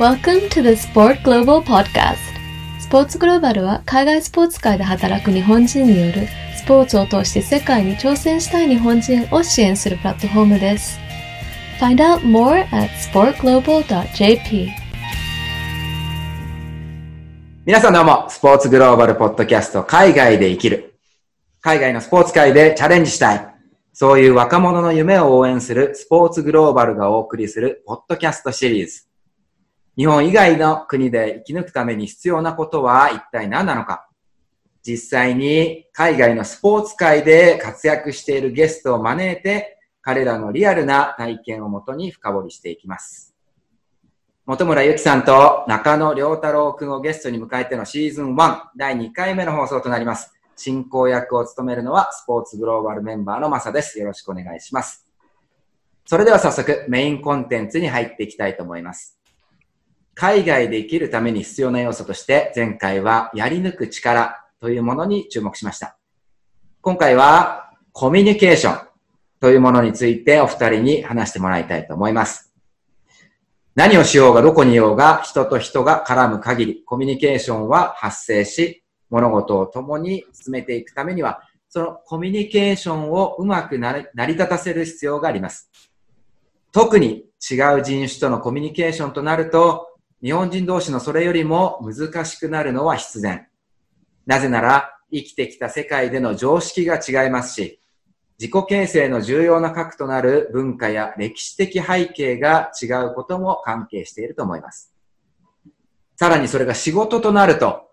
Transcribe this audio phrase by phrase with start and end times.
[0.00, 2.16] Welcome to the Sport Global Podcast.
[2.80, 10.98] スポーツグローバルは海外スポーツ界で働く日本人によるスポーツを通して世界に挑戦したい日本人を支援するプラットフォームです。
[11.78, 14.70] Find out more at sportglobal.jp.
[17.64, 20.98] 皆さんどうも、スポーツグローバルポッドキャスト、海外で生きる。
[21.60, 23.54] 海外のスポーツ界でチャレンジしたい。
[23.92, 29.06] そういう若者の夢を応援するスポーツグローバルがお送りするポッドキャストシリーズ。
[29.96, 34.08] 日本以外の国で生き抜くために必要なことは一体何なのか
[34.86, 43.34] 実際に海外のスポーツ界で活躍しているゲストを招いて、彼らのリアルな体験をもとに深掘りしていきます。
[44.44, 50.34] 本村ゆきさんと中野良太郎くんをゲストに迎えてのシーズン1第2回目の放送となります。
[50.54, 53.98] 進行役を務めるのはスポーツグローバルメンバーのマサです。
[53.98, 55.08] よろしくお願いします。
[56.04, 59.18] それでは早速メインコンテンツに入っていきたいと思います。
[60.14, 65.96] 海外で生きるために必要な要素として前回はやり抜く力というものに注目しました。
[66.80, 68.88] 今回はコミュニケーション
[69.40, 72.52] というものについてお二人に話してもらいたいと思います。
[73.74, 85.70] 何をしようがどこにいようが人と人が絡む限りコミュニケーションは発生し物事を共に進めていくためにはそのコミュニケーションをうまくなり成り立たせる必要があります。
[86.70, 89.93] 特に違う人種とのコミュニケーションとなると
[90.24, 93.46] 日本人同士のそれよりも難しくなるのは必然。
[94.24, 97.82] なぜなら生きてきた世界での常識が違いますし、
[98.38, 104.94] 自己形成の重要な核となる文化や歴史的背景が違うことも関係していると思います。
[106.16, 107.90] さらにそれが仕事となると、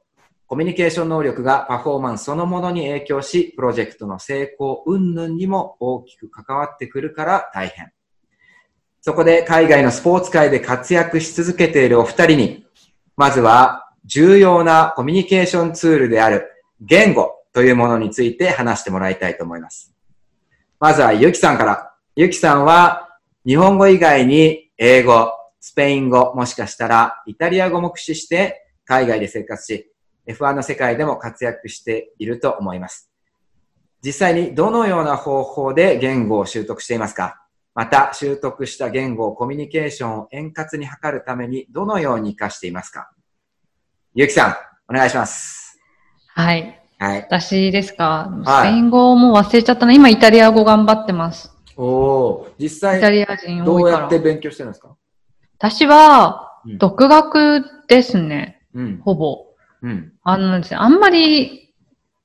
[0.47, 7.91] コミュニケーション能力がパフォーマンスそのものに影響し、プロジェクトの成功云々にも大きく関わってくるから大変。
[9.01, 12.67] そこで海外のスポーツ界で活躍し続けているお二人に、
[13.17, 16.47] まずは重要なコミュニケーションツールである
[16.81, 19.93] 言語というものについて話してもらいたいと思います。
[20.79, 21.93] まずはゆきさんから。
[22.15, 29.91] ゆきさんは日本語以外に英語、スペイン語、もしかしたらイタリア語も駆使して海外で生活し、
[30.27, 33.09] F1 の世界でも活躍していると思います。
[34.03, 37.40] 実際にどのような方法で言語を習得していますか？
[37.73, 43.11] また、習得した言語をコミュニケーションを円滑に図るためにどのように活かしていますか？
[44.13, 45.79] ゆきさん、お願いします。
[46.27, 46.77] はい。
[46.99, 47.21] はい。
[47.21, 49.93] 私ですか、はいスペイン語も忘れちゃったな。
[49.93, 51.55] 今イタリア語頑張ってます。
[51.77, 53.77] おおー実イタ際、リア人ど。
[53.77, 54.95] うやって勉強してるんですか？
[55.57, 58.67] 私はうん、独学ですね。
[58.73, 59.01] うん。
[59.01, 59.45] ほぼ。
[59.81, 60.13] うん。
[60.23, 61.73] あのですね、あんまり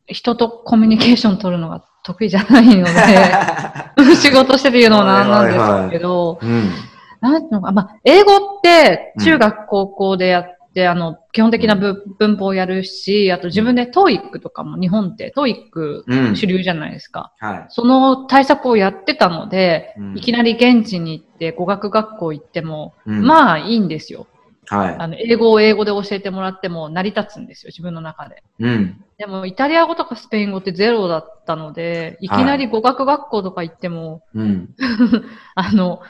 [0.07, 6.71] 人とコミュニケーション取るのが得意じゃないので、 仕事してて言うのはなんなんですけど、うん。
[7.21, 16.37] なんていうのか、まあ、英語ってうん中学、高校でやって、あの、基本的な文文法をやるし、あと自分で TOEIC とかも日本って TOEIC うん。
[16.37, 17.33] 主流じゃないですか。
[17.41, 17.65] はい。
[17.71, 24.29] その対策をやってたので、うんいきなり現地に行って語学学校行っても、うんまあいいんですよ。
[24.69, 24.97] はい。
[24.99, 28.43] あの、英語を英語で教えてもらっても成り立つんですよ、自分の中で。
[28.59, 29.05] うん。
[29.19, 34.75] でも、イタリア語とかスペイン語ってゼロだったので、いきなり語学学校とか行っても、うん。
[35.55, 36.01] あの、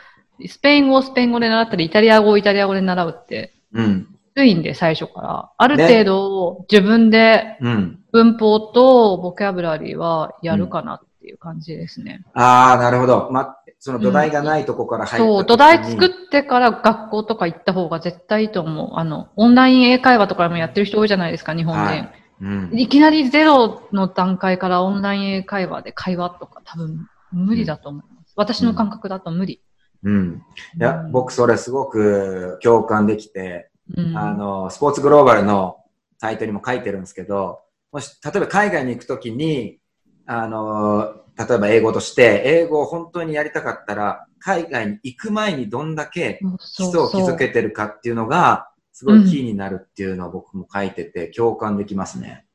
[0.46, 4.06] スペイン語をスペイン語で習ったり、イタリア語をイタリア語で習うって、うん。
[4.34, 5.50] きついんで、最初から。
[5.56, 8.00] あるね程度、自分でうん。
[8.12, 12.24] 文法とボキャブラリーはやるかなっていう感じですね。
[12.32, 13.28] ああ、なるほど。
[13.30, 18.90] ま、その土台がないとこから入った時に、そう、土台作ってから学校とか行った方が絶対いいと思う。
[18.94, 21.84] あの、オンライン英会話とかもやってる人多いじゃないですか、日本人。
[21.84, 22.70] はいうん。
[22.78, 28.34] いきなりゼロの段階からオンライン英会話で会話とか多分無理だと思います。
[28.36, 29.62] 私の感覚だと無理。
[30.02, 30.42] うん。
[30.78, 35.78] いや、うん僕それすごく共感できて、うん、あの、スポーツグローバルの
[36.18, 37.60] サイトにも書いてるんですけど、
[37.92, 39.78] もし、例えば海外に行くときに、
[40.26, 46.40] あの、例えば英語として、英語を本当にやりたかったら、海外に行く前にどんだけ
[46.76, 52.46] 基礎を築けてるかっていうのが、すごいキーになるっていうのを僕も書いてて共感できますね。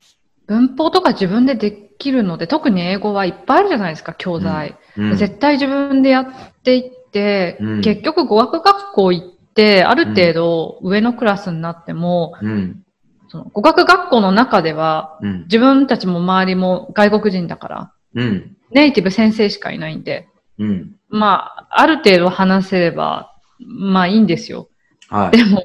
[0.47, 4.75] 文法とか自分でできるので、特に英語はいっぱいあるじゃないですか、教材。
[4.97, 5.17] うん。
[5.17, 6.27] 絶対自分でやっ
[6.63, 12.83] ていって、うん結局語学学校行って、ある程度上のクラスになっても、うん。
[13.27, 15.41] その語学学校の中では、うん。
[15.43, 18.57] 自分たちも周りも外国人だから、うん。
[18.71, 20.27] ネイティブ先生しかいないんで、
[20.57, 20.95] うん。
[21.09, 24.69] まあ、ある程度話せれば、まあいいんですよ。
[25.09, 25.37] はい。
[25.37, 25.63] でも、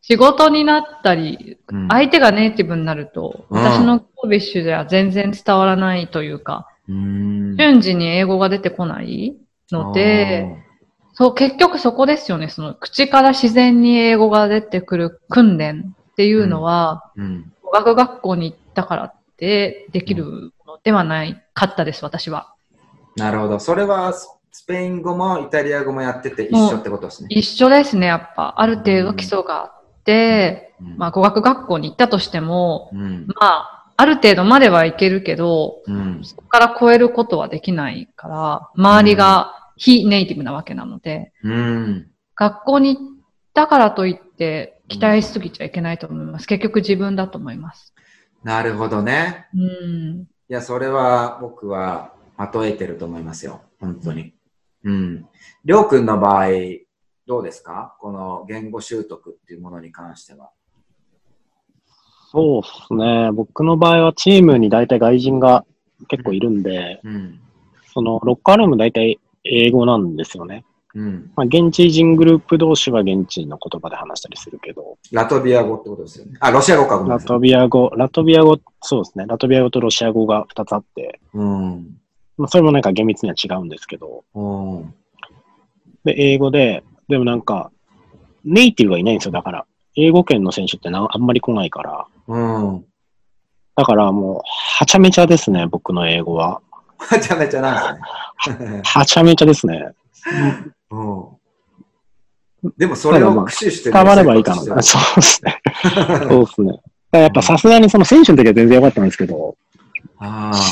[0.00, 9.36] 仕事になったり、うん相手がネイティブになると、うん私のコービッシュでは全然伝わらないというか、うーん瞬時に英語が出てこない
[9.70, 10.46] ので、
[11.12, 12.48] そう、結局そこですよね。
[12.48, 17.52] その、口から自然に英語が出てくる訓練っていうのは、うん。
[17.62, 20.50] 語学学校に行ったからってできるの
[20.86, 22.54] ではないかったです、私は。
[23.16, 23.58] なるほど。
[23.58, 27.26] それはススペイン語もイタリア語もやってて一緒ってことですね。
[27.28, 28.60] 一緒ですね、やっぱ。
[28.60, 33.26] ある程度基礎があって、うんまあ、語学学校に行ったとしても、うん。
[33.26, 36.20] まあ、ある程度まではいけるけど、うん。
[36.22, 42.10] そこから超えることはできないから、周りが非ネイティブなわけなので、うん。
[42.36, 43.06] 学校に行っ
[43.54, 46.46] たからといって期待しすぎちゃいけないと思います。
[46.46, 47.92] 結局自分だと思います。
[48.44, 49.48] なるほどね。
[49.52, 50.26] うん。
[50.48, 53.62] いや、それは僕はまとえてると思いますよ。
[53.80, 54.34] 本当に。
[54.84, 55.26] うん。
[55.64, 56.48] りょうくんの場合、
[57.26, 57.96] どうですか？
[58.00, 60.50] この言語習得っていうものに関しては。
[62.30, 63.32] そうですね。
[63.32, 65.64] 僕の場合はチームに大体外人が
[66.06, 67.40] 結構いるんで、うん。
[67.92, 70.64] そのロッカールーム大体英語なんですよね。
[70.96, 71.30] うん。
[71.36, 76.38] まあ、現地人グループ同士は現地の言葉で話したりするけど、ラトビア語ってことですよね。
[76.40, 77.04] あ、ロシア語か。
[77.06, 79.26] ラトビア語、ラトビア語、そうですね。
[79.28, 81.98] ラトビア語とロシア語が2つあって、うん。
[82.38, 84.94] まあ、それもなんか厳密には違うんですけど、うん。
[86.04, 87.70] で、英語で、でもなんか、
[88.44, 89.32] ネイティブがいないんですよ。
[89.32, 89.66] だから、
[89.96, 92.84] 英語圏の選手ってなあんまり来ないから、うん。
[93.76, 94.40] だからもう、
[94.78, 96.62] はちゃめちゃですね、僕の英語は。
[96.96, 98.02] はちゃめちゃなんで
[98.42, 98.80] すね。
[98.82, 99.90] はちゃめちゃですね。
[100.90, 102.70] うん。
[102.76, 104.82] でもそれを駆使して伝わればいいかな。
[104.82, 105.60] そうですね。
[106.28, 106.80] そうですね。
[107.12, 109.56] やっぱさすがにその選手の時は全然良かったんですけど、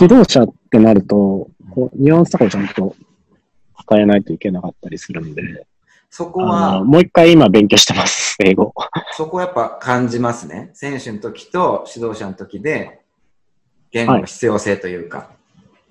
[0.01, 2.95] 指導者ってなると、こうニュアンスとかをちゃんと
[3.89, 5.67] 伝えないといけなかったりするんで、
[6.11, 8.73] そこは、もう一回今勉強してます、英語。
[9.17, 10.71] そこはやっぱ感じますね。
[10.73, 13.01] 選手の時と指導者の時で、
[13.91, 15.31] 言語の必要性というか。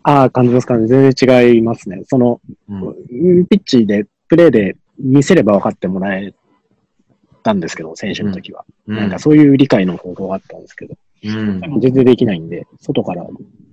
[0.04, 0.88] ああ、感じますかね。
[0.88, 2.04] 全然違いますね。
[2.06, 2.40] その、
[2.70, 6.34] うんピッチで、プレーで見せれば分かってもらえ
[7.44, 8.66] たんですけど、選手の時は。
[8.88, 11.80] なんかそういう理解の方法があったんですけど、うん。
[11.80, 13.28] 全然できないんで、外から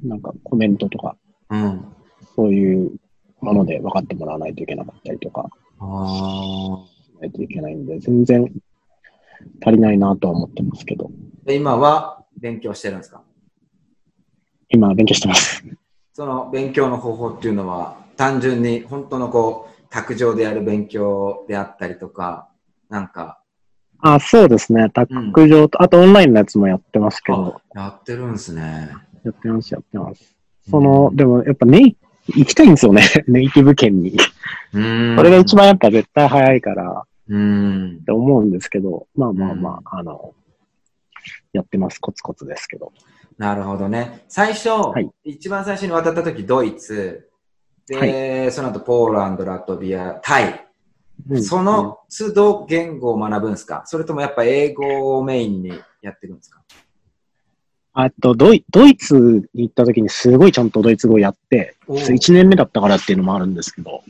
[0.04, 1.16] なんかコメントとか、
[1.48, 1.84] うん。
[2.36, 2.92] そういう
[3.40, 5.48] もので分かってもらわないといけなかったりとか、
[5.78, 6.84] あ
[7.20, 8.52] ないといけないんで、全然
[9.64, 11.10] 足りないなとは思ってますけど、
[11.48, 13.22] 今は勉強してるんですか？
[14.68, 15.64] 今勉強してます。
[16.12, 22.48] その勉強の方法っていうのは、単純に本当のこう、卓上でやる勉強であったりとか、
[22.88, 23.42] なんか、
[24.02, 24.88] あ、そうですね。
[24.90, 28.90] タック上と、あとオンラインのやつもやってますけど、あやってるんですね。
[29.24, 30.36] やってます、やってます。
[30.70, 31.96] その、でもやっぱネイ、
[32.28, 33.02] 行きたいんですよね。
[33.28, 34.16] ネイティブ圏に。
[34.72, 35.16] うん。
[35.16, 38.04] それが一番やっぱ絶対早いからうんっ。
[38.04, 40.34] て思うんですけど、まあまあまあ、あの、
[41.52, 41.98] やってます。
[41.98, 42.92] コツコツですけど。
[43.36, 44.24] なるほどね。
[44.28, 44.68] 最初、
[45.24, 47.29] い一番最初に渡った時ドイツ、
[47.98, 50.66] で、その後ポーランド、ラトビア、タイ。
[51.28, 53.82] うんその都度言語を学ぶんですか？
[53.84, 55.70] それともやっぱ英語をメインに
[56.00, 56.62] やってるんですか？
[57.92, 64.02] あとドイ、ドイツに行った時にすごいちゃんとドイツ語をやって、おう1年目だったからっていうのもあるんですけど、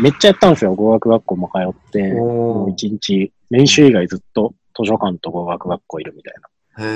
[0.00, 0.74] めっちゃやったんですよ。
[0.74, 2.16] 語学学校も通って、うん。
[2.16, 2.28] もう
[2.64, 6.34] おー一日、練習以外ずっと図書館と語学学校いるみたい
[6.76, 6.84] な。
[6.84, 6.88] へ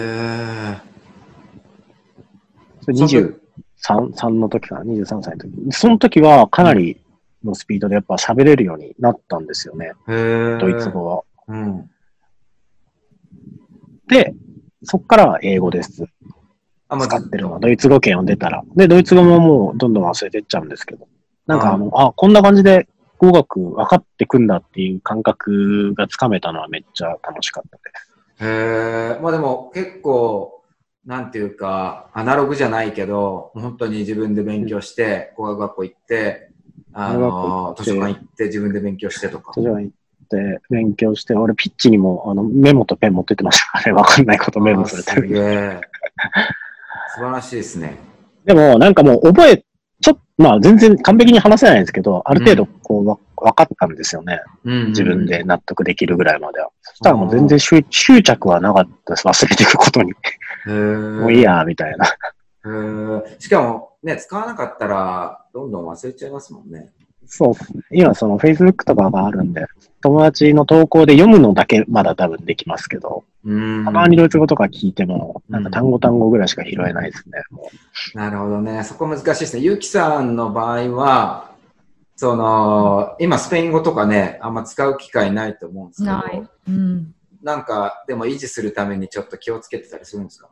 [0.73, 0.79] え。
[2.81, 3.39] それ23
[3.87, 5.53] 3の時かな、23歳の時。
[5.73, 7.01] その時はかなり
[7.45, 9.93] のスピードでやっぱ喋れるようになったんですよね。
[10.07, 10.91] ドイツ。
[10.91, 11.23] 語は。
[11.49, 11.91] うん。
[14.09, 14.35] で、
[14.83, 16.05] そっからは英語です。
[16.89, 18.63] あ、まあ使ってるのは、ドイツ語圏を出たら。
[18.77, 21.07] で、ドイツ語ももうどんどん忘れてっちゃうんですけど。
[21.47, 28.45] なんかあの、あ、こんな感じで語学分かってくんだっていう感覚がつかめたのはめっちゃ楽しかったです。
[28.45, 29.21] へえ。
[29.23, 30.56] まあでも結構、
[31.07, 36.51] なんていうか、アナログじゃないけど、本当に自分で勉強して、語学学校行って、
[36.93, 39.53] あの、図書館行って自分で勉強してとか。
[39.55, 39.93] 図書館行っ
[40.29, 43.93] て勉強して、俺ピッチにもあのメモとペン持ってってましたからね。
[44.03, 45.39] わかんないことメモするために。
[45.39, 45.81] あーすげえ。
[47.15, 47.97] 素晴らしいですね。
[48.45, 49.65] でも、なんかもう覚え、
[50.01, 54.41] ちょっと、まあ全然完璧に話せないんですけど、ある程度こうわ、分かったんですよね。
[54.65, 55.45] うん自分で。
[55.45, 56.71] 納得できるぐらいまでは。
[56.83, 59.29] そしたらもう全然執執着はなかったです。
[59.29, 60.13] 忘れていくことに。
[60.73, 62.07] もういいや、みたいな。
[63.39, 66.93] しかも、ね、使わなかったら、どんどん忘れちゃいますもんね。
[67.29, 67.83] そうですね。
[67.91, 69.67] 今その Facebook とかがあるんで、
[70.01, 73.85] 友達の投稿で読むのだけまだ多分できますけど、うん。
[73.85, 77.43] たまにドイツ語とか聞いても、うんなんか単語単語ぐらいしか拾えないですね。
[77.51, 77.69] も
[78.15, 78.85] なるほどね。
[78.85, 79.63] そこ難しいですね。
[79.63, 81.51] ゆうきさんの場合は、
[82.15, 86.49] その、今スペイン語とかね、あんま使う機会ないと思うんですけど、ない。
[86.69, 87.15] うん。
[87.43, 90.49] なんか、でも維持するためにちょっと気をつけてたりするんですか？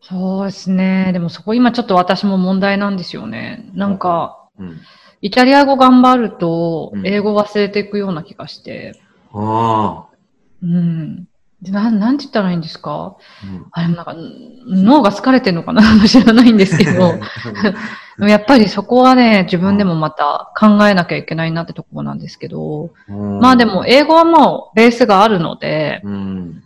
[0.00, 1.10] そうですね。
[1.12, 3.68] でもそこ今ちょっと私も問題なんですよね。
[3.74, 4.80] なんか、うん。
[5.20, 9.00] イタリア語頑張るとう、ん英語忘れていくような気がして、
[9.34, 10.04] あ
[10.62, 11.24] うん。
[11.60, 13.16] でなん、なんて言ったらいいんですか？
[13.42, 13.46] あ。
[13.46, 14.22] うんあれもなんか、ん
[14.66, 15.82] 脳が疲れてるのかな？
[16.06, 17.18] 知らないんですけど、
[18.28, 26.62] やっぱりそこはね、自分でもまた考えなきゃいけないなってところなんですけど、うんまあでも、英語はもうベースがあるので、うん。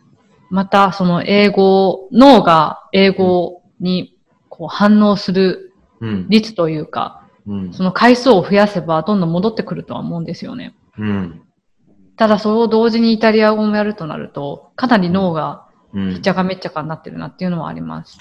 [0.52, 4.14] またその英語、脳が英語に
[4.50, 6.26] こう反応するうん。
[6.28, 7.72] 率というか、うん。
[7.72, 10.74] その回数を増やせばどんどん戻ってくるとは思うんですよね。
[10.98, 11.42] うん。
[12.16, 18.18] ただそれを同時にイタリア語もやるとなると、かなり脳がうんひっちゃかめっちゃかになってるなっていうのはあります。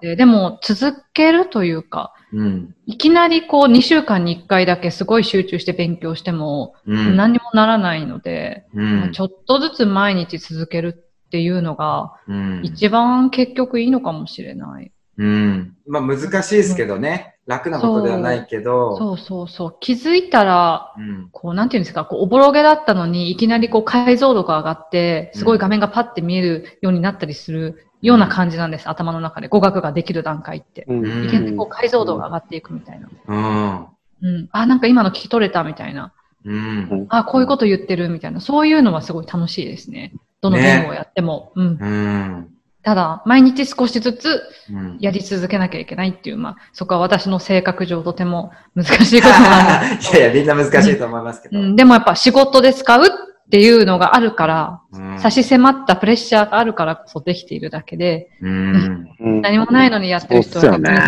[0.00, 2.74] ででも続けるというか、うん。
[2.86, 7.16] いきなりこう2週間に1回だけすごい集中して勉強してもうん。
[7.16, 9.12] 何にもならないので、うん。
[9.12, 11.03] ちょっとずつ毎日続ける
[11.34, 12.60] っていうのがうん。
[12.62, 14.92] 一番結局いいのかもしれない。
[15.18, 15.76] うん。
[15.84, 17.34] まあ難しいですけどね。
[17.46, 18.96] 楽なことではないけど。
[18.96, 19.76] そうそうそう。
[19.80, 21.28] 気づいたら、うん。
[21.32, 29.48] こう、なんていうんですか、こう、おぼろげだったのに、いきなりこう、解像度が上がって、すごい画面がパッて見えるようになったりするような感じなんです、頭の中で。
[29.48, 30.84] 語学ができる段階って。
[30.86, 33.08] うんうんいきなりこう、解像度が上がっていくみたいな。
[33.26, 33.86] うん。
[34.22, 34.48] うん。
[34.52, 36.12] あ、なんか今の聞き取れたみたいな。
[36.44, 37.06] うん。
[37.08, 38.40] あ、こういうこと言ってるみたいな。
[38.40, 40.12] そういうのはすごい楽しいですね。
[40.44, 41.52] どの言語をやっても。
[41.54, 41.66] うん。
[41.66, 42.50] うん。
[42.82, 44.98] ただ、毎日少しずつうん。
[45.00, 51.58] やり続けなきゃいけないっていう、まあ、そこは私の性格上とても難しいことなんで いやいや、みんな難しいと思いますけど。
[51.58, 53.08] うん、でもやっぱ仕事で使うっ
[53.50, 59.08] ていうのがあるから、うん差し迫ったプレッシャーがあるからこそできているだけで、うん。
[59.20, 60.62] うん何もないのにやってる人は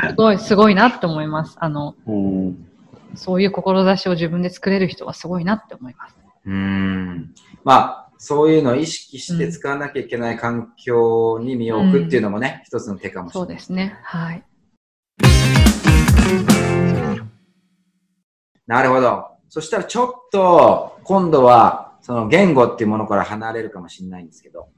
[0.09, 1.57] すごい、すごいなって思います。
[1.61, 2.67] あの、うん
[3.17, 6.17] そういう志を自分で作れる人はすごいなって思います。
[6.47, 7.31] うん。
[7.65, 13.55] まあ、そういうのを意識して使わなきゃいけない環境に身を置くっていうのもね、一つの手かもしれそない。
[13.55, 13.97] うですね。
[14.03, 14.45] はい。
[18.67, 19.29] なるほど。
[19.49, 24.71] そしたらちょっと、今度は、その言語っていうものから離れるかもしれないんですけど、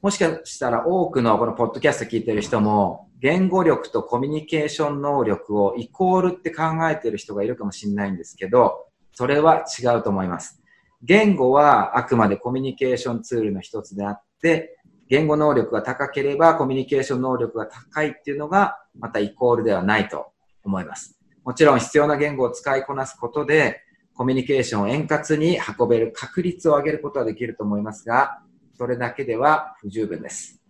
[0.00, 10.62] もしかしたら多くのこのポッドキャスト聞いてる人も、言語力とコミュニケーション能力をイコールって考えてる人がいるかもしれないんですけど、それは違うと思います。
[11.02, 14.78] 言語はあくまでコミュニケーションツールの一つであって、
[15.08, 20.32] 言語能力が高ければコミュニケーション能力が高いっていうのがまたイコールではないと
[20.64, 21.18] 思います。
[21.44, 23.80] もちろん必要な言語を使いこなすことで、
[24.14, 28.42] コミュニケーションを円滑に運べる確率を上げることはできると思いますが、
[28.76, 30.60] それだけでは不十分です。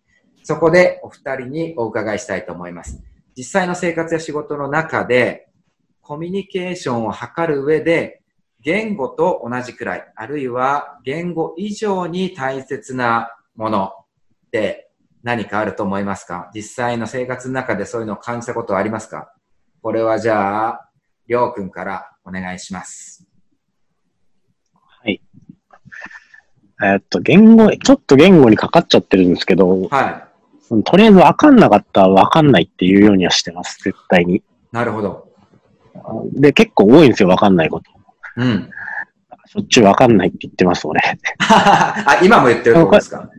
[0.44, 3.02] そこでお二人にお伺いしたいと思います。
[3.36, 5.48] 実際の生活や仕事の中で、
[6.00, 8.17] コミュニケーションを図る上で、
[8.62, 13.92] 言語と同じくらい、あるいは言語以上に大切なもの
[14.46, 14.90] って
[15.22, 16.50] 何かあると思いますか？
[16.54, 19.32] 実際の生活の中でそういうのを感じたことはありますか？
[19.82, 20.90] これはじゃあ、
[21.26, 23.24] りょうくんからお願いします。
[26.80, 30.28] えっと、言語、ちょっと言語にかかっちゃってるんですけど、は
[30.84, 34.36] とりあえず分かんなかったら分かんないっていうようにはしてます、絶対に。
[34.36, 34.42] い。
[34.70, 35.28] なるほど。
[36.34, 37.90] で、結構多いんですよ、分かんないこと。
[38.38, 38.70] うん。
[39.46, 41.00] しょっちゅう分かんないって言ってます、俺。
[41.40, 43.30] あ、今も言ってるとですか？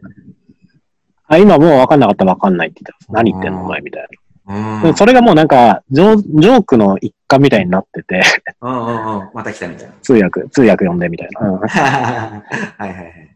[1.28, 3.12] あ今もう分かんなかったら分かんないって言ってます。
[3.12, 4.08] 何言ってんの、お前、みたい
[4.48, 4.56] うん。
[4.84, 4.96] な。
[4.98, 8.24] それがもうなんか、ジョージョークの一環みたいになってて、
[8.62, 9.30] うんうんうん。
[9.36, 9.94] また来たみたいな。
[10.02, 11.48] 通訳、通訳読んでみたいな。
[11.48, 13.36] うん はいはいはい。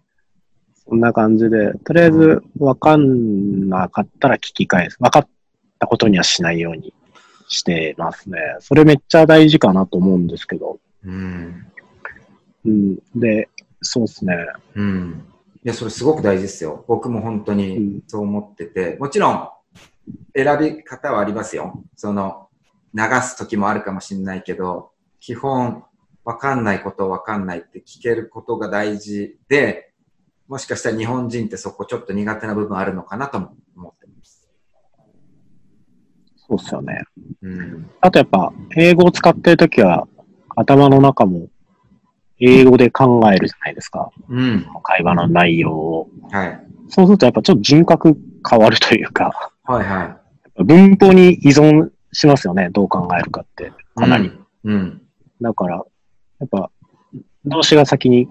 [0.90, 4.98] そんな感じで、とりあえず分かんなかったら聞き返す。
[5.00, 5.28] 分かっ
[5.80, 6.94] たことにはしないように
[7.48, 8.40] してますね。
[8.60, 10.80] それめっちゃ大事かなと思うんですけど。
[11.06, 11.66] うん。
[12.66, 12.96] うん。
[13.16, 13.50] で、
[13.82, 14.36] そうですね。
[14.76, 15.26] うん。
[15.64, 16.84] いや、それすごく大事ですよ。
[16.88, 19.50] 僕も本当にそう思ってて、もちろん
[20.36, 21.84] 選び方はありますよ。
[21.96, 22.50] その、
[22.94, 25.84] 流す時もあるかもしれないけど、基本、
[26.26, 29.94] わかんないことをわかんないって聞けることが大事で、
[30.48, 34.50] もしかしたら日本人ってそこちょっと苦手な部分あるのかなとも思ってます。
[36.36, 37.02] そうですよね。
[37.42, 37.90] うん。
[38.02, 40.08] あとやっぱ、英語を使ってるときは、
[40.56, 41.48] 頭の中も
[42.40, 44.10] 英語で考えるじゃないですか。
[44.30, 44.68] うん。
[44.84, 46.10] 会話の内容を。
[46.32, 46.60] はい。
[46.90, 48.18] そうするとやっぱちょっと人格
[48.50, 49.32] 変わるというか、
[49.64, 50.18] はいは
[50.58, 52.70] 文法に依存しますよね。
[52.72, 53.68] どう考えるかって。
[53.68, 54.00] い。
[54.00, 54.32] かなり。
[54.66, 55.02] うん。
[55.42, 55.84] だから、
[56.40, 56.70] やっぱ、
[57.46, 58.28] 動詞が先に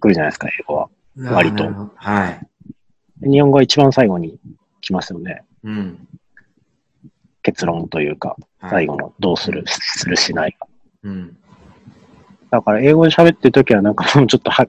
[0.00, 0.88] 来るじゃないですか、英語は。
[1.16, 1.32] うん。
[1.32, 1.64] 割と
[1.96, 3.30] はい。
[3.30, 4.38] 日本語は一番最後に
[4.80, 5.42] 来ますよね。
[5.64, 6.08] うん。
[7.42, 10.66] 結論というか、はい最後のどうする、するしないか。
[11.04, 11.36] うん。
[12.50, 14.66] だから英語で喋ってるときはなんかもうちょっとは、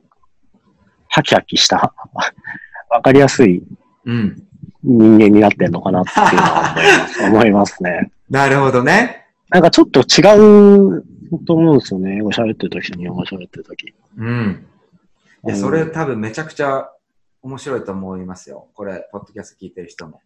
[1.07, 1.93] ハキハキした、
[2.89, 3.63] わかりやすい
[4.05, 4.43] うん。
[4.83, 8.11] 人間になってんのかなっていうのは思います思いますね。
[8.29, 9.25] なるほどね。
[9.49, 12.17] なんかちょっと違う本当思うんですよね。
[12.17, 13.93] 英語喋ってる時と日本語喋ってる時。
[14.17, 14.65] うん。
[15.45, 16.89] いや、うんそれ多分めちゃくちゃ
[17.41, 18.67] 面白いと思いますよ。
[18.73, 20.21] これ、ポッドキャスト聞いてる人も。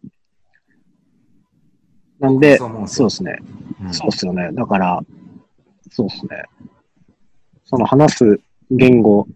[2.20, 3.38] なんで、そうですよそうですね。
[3.82, 4.50] うんそうですよね。
[4.52, 5.00] だから、
[5.90, 6.44] そうですね。
[7.74, 8.40] その話す
[8.70, 9.26] 言語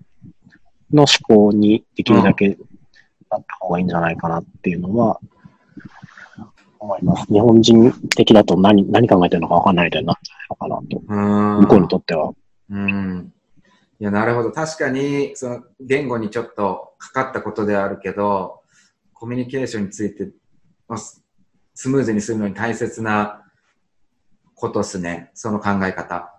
[0.92, 2.50] の思考にできるだけ
[3.30, 5.18] なった方がいいんじゃないかなっていうのは、
[6.78, 7.26] 思います。
[7.32, 11.02] 日本人的だと何、何考えてるのか分かんないみたいになっちゃうのかなと。
[11.08, 12.32] うん向こうにとっては。
[12.70, 13.32] うん。
[13.98, 14.52] いや、なるほど。
[14.52, 18.60] 確かに、その、言語にちょっとかかったことではあるけど、
[19.14, 20.30] コミュニケーションについて、
[20.86, 21.24] まあス
[21.74, 23.42] スムーズにするのに大切な
[24.54, 25.32] ことですね。
[25.34, 26.37] その考え方。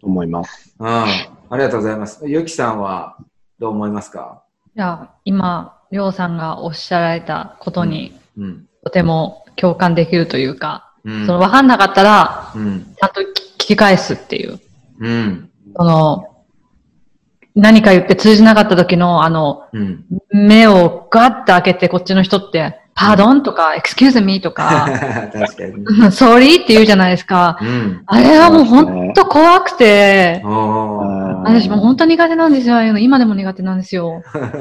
[0.00, 0.74] と思います。
[0.78, 0.88] うん。
[0.88, 1.06] あ
[1.52, 2.28] りがとうございます。
[2.28, 3.16] ゆきさんは
[3.58, 4.42] どう思いますか？
[4.76, 8.68] いや、今、りょうさんがおっしゃられたことに、うん。
[8.84, 11.26] とても共感できるというか、うん。
[11.26, 12.94] その分かんなかったら、うん。
[12.96, 13.24] ちゃんと聞
[13.58, 14.60] き返すっていう。
[15.00, 15.50] うん。
[15.76, 16.44] その、
[17.54, 20.04] 何か言って通じなかった時の、あの、うん。
[20.30, 24.88] 目をガッて開けてこっちの人って、 pardon とか、 excuse me とか、
[25.32, 26.10] 確かに。
[26.10, 27.56] sorry って言うじゃないですか。
[27.62, 28.02] うん。
[28.06, 30.42] あれはもう本当怖くて。
[30.42, 32.82] 私もう本当苦手なんですよ。
[32.98, 34.20] 今でも苦手なんですよ。
[34.34, 34.52] どんな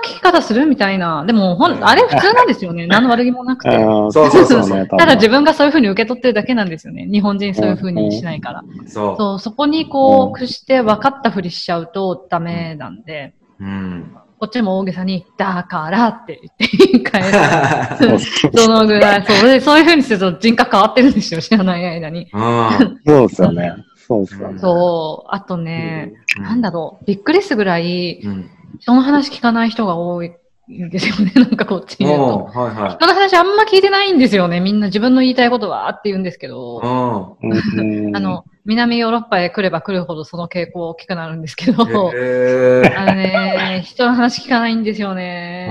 [0.00, 1.24] 聞き方するみたいな。
[1.24, 2.88] でもほん、あれ普通なんですよね。
[2.90, 3.78] 何の悪気もなくて。
[3.78, 7.06] そうそうそうねただ自分がそういう風に受け取ってるだけなんですよね。
[7.08, 8.64] 日本人そういう風にしないから。
[8.88, 13.64] そそう、そこにこうんう、屈して分かったふりしちゃうとダメなんで、う。
[13.64, 14.16] うん。
[14.38, 17.22] こっちも大げさに、だからって言って言い返
[18.18, 18.48] す。
[18.54, 22.28] そのぐらい、 そうで、そういう風にすると人格変わってるんですよ、知らない間に。
[22.32, 23.00] うん。
[23.06, 23.72] そうですよね。
[23.96, 24.58] そうですよね。
[24.58, 28.50] そう、あとね、なんだろう、びっくりするぐらい、うん。
[28.78, 30.32] 人の話聞かない人が多いん
[30.68, 32.44] ですよね、なんかこっちにいると。
[32.46, 32.90] はいはい。
[32.90, 34.60] 人の話あんま聞いてないんですよね。
[34.60, 37.50] みんな自分の言いたいことはって言うんですけど、うん。
[37.50, 45.70] う んあの、南ヨーロッパへ来れば来るほどその傾向大きくなるんですけど、へーあのね、人の話聞かないんですよね。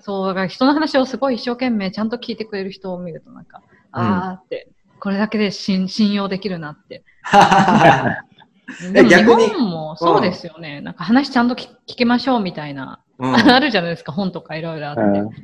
[0.00, 4.68] そう、だから人の話をすごい一生懸命ちゃんと聞いてくれる人を見るとなんか、あーって、
[5.00, 7.02] これだけで信信用できるなって。
[8.92, 10.80] でも日本もそうですよね。
[10.80, 13.34] なんか話ちゃんと聞聞きましょうみたいな、うん。
[13.36, 15.00] あるじゃないですか、本とかいろいろあって。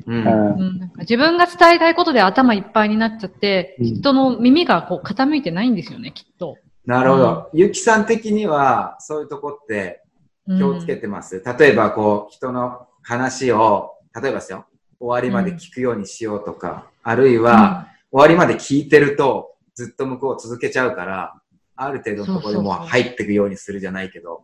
[0.06, 0.90] うん。
[1.00, 3.86] 自分が伝えたいことで頭いっぱいになっちゃって、うん。
[3.86, 6.56] 人の耳がこう傾いてないんですよね、きっと。
[6.86, 7.50] なるほど。
[7.52, 10.02] ゆきさん的には、そういうとこって
[10.48, 10.58] うん。
[10.58, 11.42] 気をつけてます？
[11.58, 14.66] 例えば、こう、人の話を、例えばですよ、
[14.98, 21.34] 終わりまで聞くようにしようとか、あるいは、終わりまで聞いてると、ずっと向こう続けちゃうから、
[21.76, 24.28] ある程度のところでもうそうそうそう入っていくようにするじゃないけど。
[24.28, 24.42] そ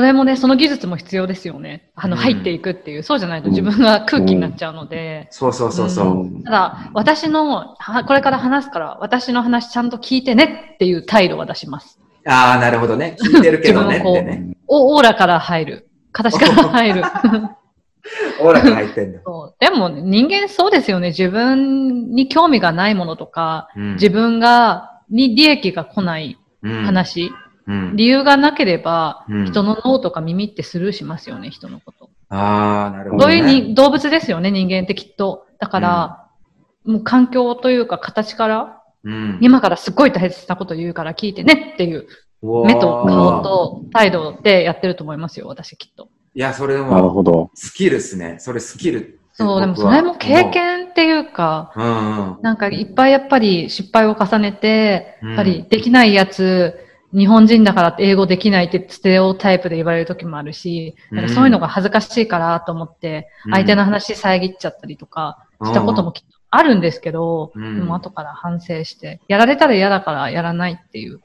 [0.00, 1.90] れもね、その技術も必要ですよね。
[1.96, 3.02] あの、うん入っていくっていう。
[3.02, 5.26] そうじゃないと自分が空気になっちゃうので。
[5.30, 6.06] そうそうそうそう。
[6.06, 11.98] うんただ、私の、はこれから話すから、私の話ちゃんと聞いてねっていう態度は出します。
[12.24, 13.16] ああ、なるほどね。
[13.20, 14.56] 聞いてるけどねっ自分をこうてね。
[14.68, 15.88] お、オーラから入る。
[16.12, 17.02] 形から入る。
[18.42, 19.20] オーラが入ってんだ。
[19.26, 21.08] そうでも、ね、人間そうですよね。
[21.08, 27.32] 自分に興味がないものとか、うん自分が、に利益が来ないうん話、
[27.70, 32.10] うん理由がなければ、うん人の脳とか耳ってスルーしますよね、人のこと。
[32.28, 33.34] ああ、なるほど、ね。
[33.34, 35.46] そういうに動物ですよね、人間ってきっと。
[35.58, 36.26] だから、
[36.84, 42.06] もう環境というか形から、うん、今からすっごい大切なこと言うから聞いてねっていう、
[42.42, 46.08] 目と顔と態度でやってると思いますよ、私きっと。
[46.34, 47.50] いや、それでなるも、ほど。
[47.54, 48.36] スキルっすね。
[48.38, 51.88] それスキルってそう、でもそれも経験っていうか、思う。
[51.88, 52.42] うんうん。
[52.42, 56.78] なんかいっぱいやっぱり失敗を重ねて、うんやっぱりできないやつ、
[57.12, 71.20] 日本人だからって英語できないってステレオタイプで言われる時もあるし、なんかそういうのが恥ずかしいからと思って、うん相手の話遮っちゃったりとかしたこともきっとあるんですけど、うんでも後から反省して、やられたら嫌だからやらないっていう。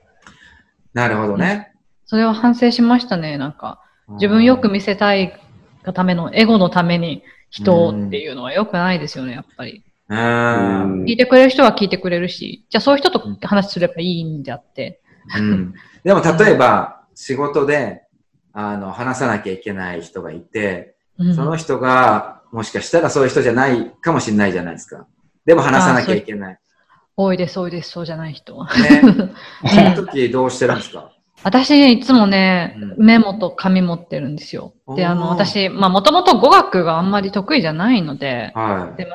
[0.93, 1.73] なるほどね。
[2.05, 3.81] それは反省しましたね、なんか。
[4.09, 5.39] 自分よく見せたい
[5.83, 9.83] がための、エゴのために人をっていうのは良くないですよね、やっぱり。
[10.09, 15.01] 聞いてくれる人は聞いてくれるし、じゃあそういう人と話すればいいんであって。
[15.37, 15.73] うん。
[16.03, 18.03] でも、例えば、仕事で、
[18.53, 25.07] あの、話さなきゃいけない人がいて、うんその人が、もしかしたらそういう人じゃないかもしれないじゃないですか。
[25.45, 26.59] でも話さなきゃいけない。
[27.17, 28.61] 多いです、多いです、そうじゃない人。
[28.63, 28.69] ね。
[29.65, 31.11] その時どうしてるんですか？
[31.43, 34.73] 私、いつもね、うんメモと紙持ってるんですよ。
[34.95, 39.05] で、あの、私、まあ、もともと語学があんまり得意じゃないので、はで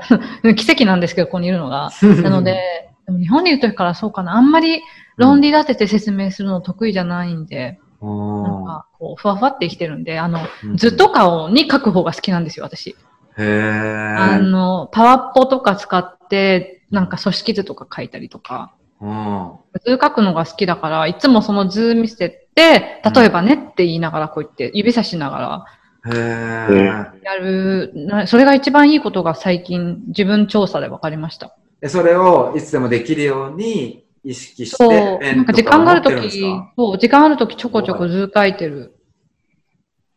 [0.45, 1.91] も 奇跡なんですけど、ここにいるのが。
[2.03, 2.07] い。
[2.23, 2.59] なので、
[3.07, 4.35] でも日本にいる時からそうかな。
[4.35, 4.83] あんまり
[5.21, 12.97] 論理立てて説明するの得意じゃないんで、おー、なんか、こう、ふわふわって生きてるんで、あの、うん図とかを、に書く方が好きなんですよ、私。
[13.37, 14.17] へー。
[14.17, 19.53] あの、パワポとか使って、なんか組織図とか書いたりとか、うん。
[19.85, 25.67] 図書くのが好きだから、いつもその図見せて、例えばねって言いながらこう言って、指差しなが
[26.07, 31.57] へえーらやるな、それが一番いいことが最近自分調査で分かりました。
[31.81, 35.19] でそれをいつでもできるように意識して、そう。
[35.21, 38.97] なんか時間があるときか、そう、時間あるときちょこちょこ図書いてる。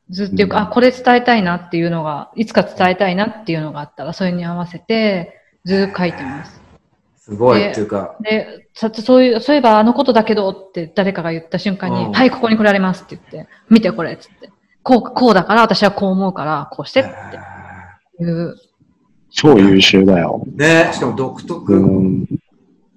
[0.10, 6.62] 図っていうか、うんあ、これ伝えたいなっていうのが、いつか伝えたいなっていうのがあったら、それに合わせて図書いてます。
[7.18, 14.52] すごいでっていうか、で、さそういう、そういえばあのことだけどって誰かが言った瞬間に、うんはい、ここにこれありますって言って、見てこれっつって。
[14.84, 18.56] こう、こうだから私はこう思うから、こうしてっていう。
[19.30, 20.44] 超優秀だよ。
[20.54, 21.74] ねしかも独特。
[21.74, 22.28] うん。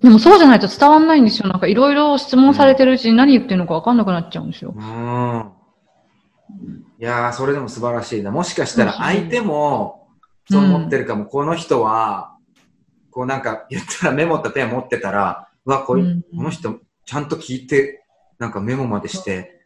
[0.02, 1.48] でもそうじゃないと伝わんないんですよ。
[1.48, 4.74] なんかいろいろ質問されてるうちに何言ってるのかわかんなくなっちゃうんですよ。
[4.76, 5.52] うん。
[6.98, 8.30] いやー、それでも素晴らしいな。
[8.30, 10.08] もしかしたら相手も
[10.50, 11.26] そう思ってるかも。
[11.26, 12.36] この人は、
[13.10, 18.04] こうなんか言ったらメモったペン持ってたら、うわ、こいうんこの人ちゃんと聞いて、
[18.38, 19.62] なんかメモまでして、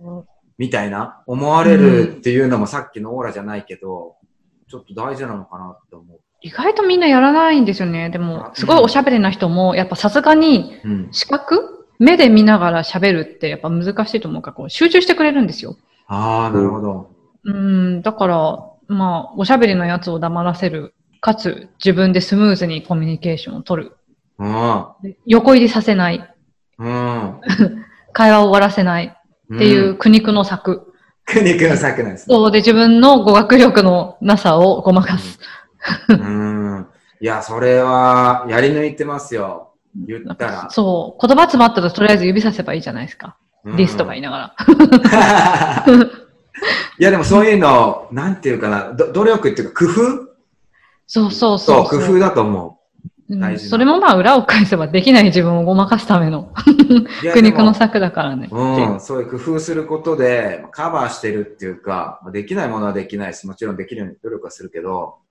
[0.59, 4.17] みたいな思われるっていうのもさっきのオーラじゃないけど、
[4.69, 6.21] ちょっと大事なのかなって思う。
[6.43, 8.11] 意外とみんなやらないんですよね。
[8.11, 11.09] でも、すごいおしゃべりな人も、やっぱさすがにうん。
[11.13, 15.77] 視覚目で見ながら喋るってやっぱ難しいと思うから、こう集中してくれるんですよ。
[16.07, 17.11] ああ、なるほど。
[17.45, 20.95] うん、だから、まあ、おしゃべりのやつを黙らせる。
[21.21, 23.97] かつ、自分でスムーズにコミュニケーションを取る。
[24.39, 24.87] うん。
[25.03, 26.35] で横入りさせない。
[26.79, 27.41] うん。
[28.13, 29.17] 会話を終わらせない。
[29.55, 30.95] っていう苦肉の策。
[31.27, 32.35] 苦肉の策なんですね。
[32.35, 35.39] そうで、自分の語学力のなさをごまかす。
[35.39, 35.60] うん。
[37.21, 39.73] いや、それは、やり抜いてますよ。
[39.95, 40.71] 言ったら。
[40.71, 41.27] そう。
[41.27, 43.37] 言葉詰まったらとりあえず指させばいいじゃないですか。
[43.65, 44.57] うんリスとか言いながら。
[46.99, 50.31] いや、でもそういうの、なんていうかな、ど努力っていうか工夫？
[51.07, 52.07] そうそうそ、そうう。
[52.07, 52.81] 工夫だと思う
[53.59, 56.53] それもまあ裏を返せばできない自分をごまかすための
[57.33, 57.75] 苦肉の。
[57.75, 58.49] 策だからね。
[58.51, 65.30] うん、そういう工夫することで、カバーしてるっていうか、できないものはできないし、もちろんできるように努力はするけど、うん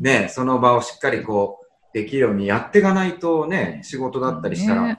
[0.00, 4.98] ね、その場をしっかりこう、できるようにやっていかないとね、仕事だったりしたら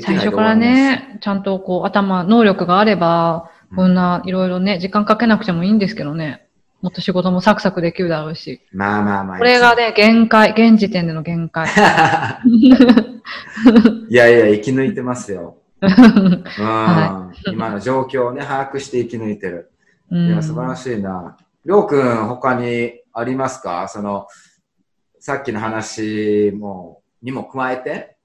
[0.00, 0.56] 最初から。
[0.56, 6.46] ね、ちゃんとこう頭、能力があれば、うんこんないろいろね、時間かけなくてもいいんですけどね。
[6.82, 8.60] もっと仕事もサクサクできるだろうし。
[8.72, 9.38] まあまあまあ。
[9.38, 11.68] これがね、限界、現時点での限界。
[14.10, 15.56] いやいや、生き抜いてますよ。
[15.80, 19.70] 今の状況をね、把握して生き抜いてる。
[20.10, 21.38] うんいや、素晴らしいな。
[21.64, 23.88] りょうくん、他にありますか？
[23.88, 24.26] その、
[25.20, 28.16] さっきの話も、にも加えて、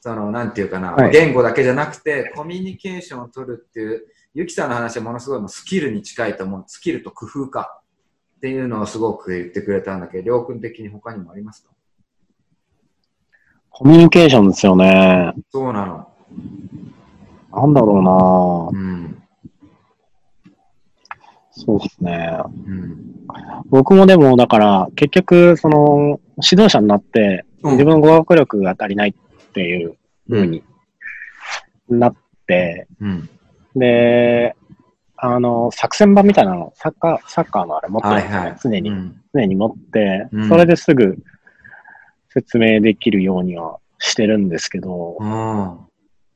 [0.00, 6.64] その、なんていうかな、はい言語だけじゃなくて、コミュニケーションを取るっていう、ゆきさんの話はものすごいスキルに近いと思う。
[6.66, 7.76] スキルと工夫か。
[8.36, 11.68] っていうのをすごく言ってくれたんだけど、りょうくん的に他にもありますか？
[13.68, 15.34] コミュニケーションですよね。
[15.50, 16.10] そうなの。
[17.52, 19.22] なんだろうなうん。
[21.50, 22.38] そうですね。
[22.66, 23.09] うん。
[23.66, 29.94] 僕もでも、だから、結局、その、指導者になって、うん自分の語学力が足りないっていう
[30.30, 30.64] 風に
[31.90, 32.14] なっ
[32.46, 33.28] て、うん。
[33.76, 34.56] で、
[35.16, 38.58] あの、作戦版みたいなの、サッカー、サッカーのあれ持ってるんですよね、はいはい。
[38.62, 41.18] 常に、うん常に持って、うんそれですぐ
[42.30, 45.28] 説明できるようにはしてるんですけど、うん。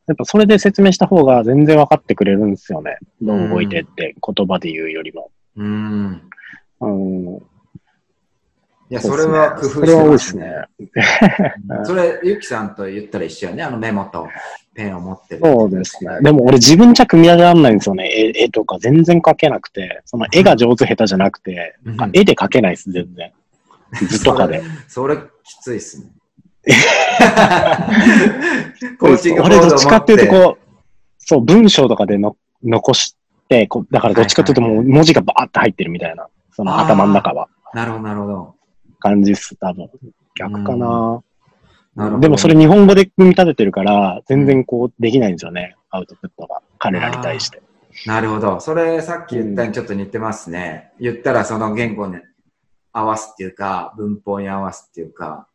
[0.06, 2.98] やっぱそれで説明した方が全然分かってくれるんですよね。
[3.22, 5.30] どう動いてって言葉で言うよりも。
[5.56, 6.22] うん。
[6.86, 7.42] うん。
[8.90, 11.24] いや、それは工夫それは多いしてまですすね
[11.78, 11.84] ね。。
[11.84, 13.62] それ、ゆきさんと言ったら一緒やね。
[13.62, 14.28] あのメモと
[14.74, 15.40] ペンを持ってる。
[15.42, 16.20] そうですね。
[16.20, 18.08] でも俺自分じゃ組み上げられないんですよね。
[18.08, 20.02] 絵絵とか全然描けなくて。
[20.04, 23.32] その絵が上手下手じゃなくて、うんあ絵で描けないです、全然。
[24.08, 24.62] 図とかで。
[24.86, 26.10] それ、きついっすね。
[28.98, 30.64] コーチング俺どっちかっていうとこう、
[31.18, 33.16] そう、文章とかでの残し
[33.48, 36.26] て、こうだからどっちかっていうともう文字がバーって入ってるみたいな。
[36.54, 37.48] その頭の中は。
[37.72, 38.54] なるほど、なるほど。
[39.00, 39.90] 感じっす、多分。
[40.36, 41.22] 逆かな。
[41.94, 42.20] なるほど。
[42.20, 45.76] でもそれ日本語で組み立ててるから、全然こうできないんですよね。
[45.90, 46.62] アウトプットが。
[46.78, 47.62] 彼らに対して。
[48.06, 48.60] なるほど。
[48.60, 50.92] それ、さっき言ったにちょっと似てますね。
[51.00, 52.16] 言ったらその言語に
[52.92, 55.48] 合わすっていうか、文法に合わすっていうか。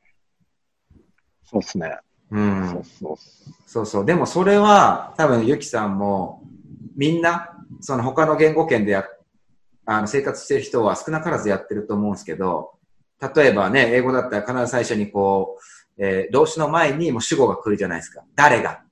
[1.46, 1.98] そうっすね。
[2.32, 2.70] うん。
[2.70, 3.16] そうそう。
[3.66, 4.06] そうそう。
[4.06, 6.44] でもそれは、多分、ゆきさんも、
[6.96, 7.50] みんな、
[7.82, 9.06] その他の言語圏でや、
[9.92, 12.74] あの、生活してる人は少なからずやってると思うんですけど、
[13.36, 15.58] 例えばね、英語だったら必ず最初にこ
[15.98, 18.24] う、えー動詞の前にもう主語が来るじゃないですか。
[18.36, 18.84] 誰が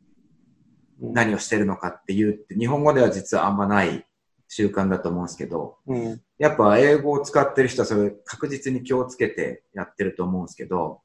[1.00, 4.08] 何をしてるのかっていうって、日本語では実はあんまない
[4.48, 6.22] 習慣だと思うんですけど、うん。
[6.40, 11.02] やっぱ英語を使ってる人はそれ確実に気をつけてやってると思うんですけど、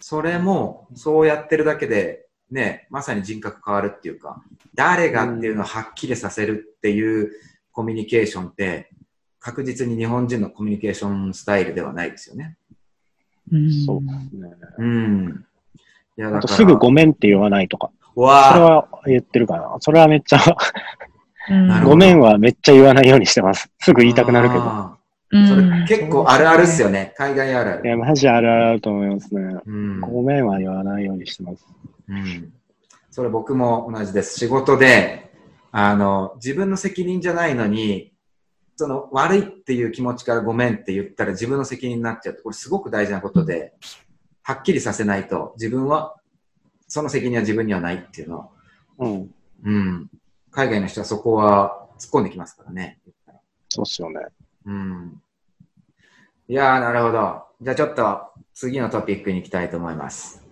[0.00, 4.42] それもそうやってるだけでね、まさに人格変わるっていうか、
[4.74, 7.30] 誰がっていうのをはっきりさせるっていう
[7.72, 8.90] コミュニケーションって、
[9.40, 12.56] 確実に日本人のコミュニケーションスタイルではないですよね。
[13.52, 14.50] うんそうですね。
[14.78, 15.44] うん。
[16.16, 16.38] いや、だから。
[16.38, 17.90] あとすぐごめんって言わないとか。
[18.14, 19.76] それは言ってるかな。
[19.80, 20.38] それはめっちゃ、
[21.84, 23.70] ごめんはめっちゃ言わないようにしてます。
[23.78, 24.98] すぐ言いたくなるけど。
[25.30, 27.12] それ結構あるあるっすよね。
[27.16, 27.86] 海外あるある。
[27.86, 29.60] いや、マジあるあるだと思いますね。
[29.66, 30.00] うん。
[30.00, 31.64] ごめんは言わないようにしてます。
[32.08, 32.52] うん。
[33.10, 34.38] それ僕も同じです。
[34.38, 35.30] 仕事で、
[35.70, 38.12] あの、自分の責任じゃないのに、
[38.78, 43.72] その悪いっていう気持ちからごめんって言ったら自分の責任になっちゃうって、これすごく大事なことで、
[44.44, 46.14] はっきりさせないと自分は、
[46.86, 48.48] その責任は自分にはないっていうのは、
[48.98, 49.34] うん。
[49.64, 50.10] うん。
[50.52, 53.00] 海外の人はそこは突っ込んできますからね。
[53.68, 54.20] そうっすよね。
[54.64, 55.20] うん。
[56.46, 57.42] いやー、なるほど。
[57.60, 60.46] じゃあちょっと次のトピックに行きたいと思います。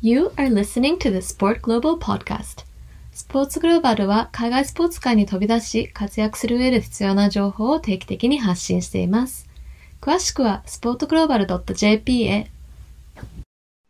[0.00, 2.64] You are listening to the Sport Global Podcast.
[3.14, 9.48] スポーツグローバルは海外スポーツ界に飛び出し活躍する上で必要な情報を定期的に発信しています。
[10.00, 12.50] 詳しくは sportglobal.jp へ。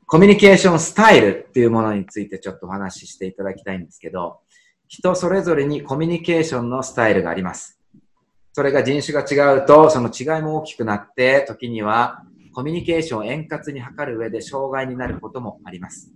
[0.06, 4.40] コミュニケーションスタイルっていうものについてちょっとお話ししていただきたいんですけど、
[4.88, 7.80] 人それぞれにコミュニケーションのスタイルがあります。
[8.52, 16.12] それが人種が違うと、その違いも大きくなって、時にはコミュニケーションを円滑に図る上で障害になることもあります。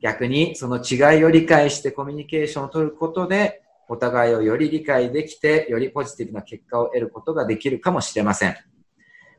[0.00, 8.56] 逆に、その違いを理解してコミュニケーションを取ることで、お互いをより理解できて、よりポジティブな結果を得ることができるかもしれません。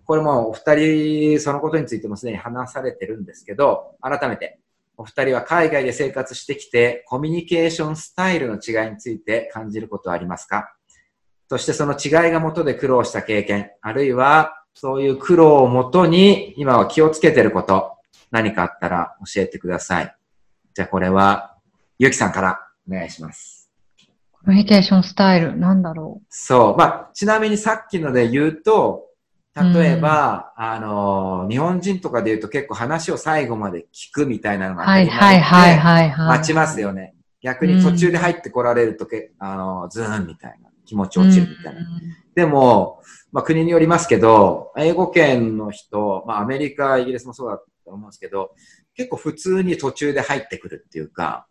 [0.06, 4.60] これもお二人、そのことについてもすでに話されてるんですけど、改めて、
[4.98, 10.76] お二人は海外で生活してきて、コミュニケーションスタイルの違いについて感じることはありますか？
[11.50, 17.94] そしてその違いが元で苦労した経験、あるいはそういう苦労をもとに今は気をつけてること、
[18.32, 20.16] 何かあったら教えてください。
[20.74, 21.58] じゃあこれは、
[22.00, 23.70] ゆきさんからお願いします。
[24.32, 26.78] コミュニケーションスタイル、なんだろそう。
[26.78, 29.08] まあ、ちなみにさっきので言うと、
[29.56, 34.78] 例えば、あの、日本人とかで言うと結構話を最後まで聞くみたいなのう。
[34.78, 36.28] がはいはいはいはいはい。
[36.38, 37.16] 待ちますよね。
[37.42, 40.72] 逆に途中で入ってこられるとけ、あの、ズーンみたいな。
[40.92, 41.82] 気持ち落ちるみたいな。
[42.36, 48.52] でも、まあ国によりますけど、英語圏の人、まあアメリカ、イギリスもそうだと思うんですけど、
[48.96, 51.48] 結構普通に途中で入ってくるっていうか、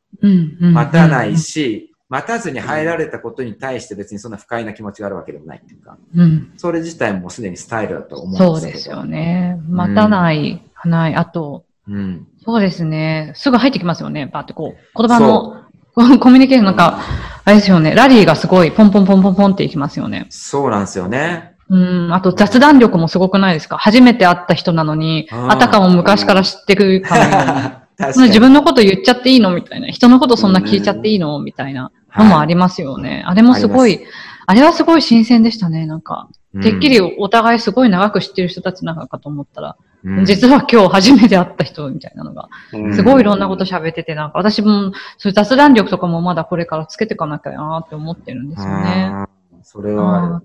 [0.60, 6.52] 待たないし、待たずに入られたことに対して別にそんな不快な気持ちがあるわけでもないっていうか、うん。
[6.56, 8.76] それ自体もすでにスタイルだと思うんそうですけど。
[8.76, 9.60] ですよね。
[9.68, 11.14] 待たない、ない。
[11.14, 12.26] あと、うん。
[12.44, 13.32] そうですね。
[13.36, 14.26] すぐ入ってきますよね。
[14.26, 14.98] バーってこう。
[14.98, 15.64] 言葉の
[16.18, 17.00] コミュニケーションなんか、
[17.44, 17.94] あれですよね。
[17.94, 20.26] ラリーがすごいポンポンポンポンポンっていきますよね。
[20.30, 21.54] そうなんですよね。
[21.70, 22.12] うん。
[22.12, 23.78] あと雑談力もすごくないですか？
[23.78, 27.30] 初めて会った人なのに、うんあたかも昔から知ってるかのよう
[27.70, 27.70] に。
[27.96, 29.88] 確その自分のこと言っちゃっていいのみたいな。
[29.88, 31.38] 人のことそんな聞いちゃっていいの？
[31.38, 31.92] みたいな。
[32.16, 33.22] のもありますよね。
[33.26, 34.00] あれもすごあい、
[34.46, 35.86] あれはすごい新鮮でしたね。
[35.86, 36.60] なんか、うん。
[36.60, 40.24] てっきりお互いすごい長く知ってる人たちなのかと思ったら、うん。
[40.24, 42.94] 実は今日初めて会った人みたいなのが、うん。
[42.96, 49.10] すごいいろんなこと喋ってて、なんか私もそういう雑談力とかもまだこれからつけていかなきゃなって思ってるんですよね。
[49.14, 49.26] うん
[49.62, 50.40] それは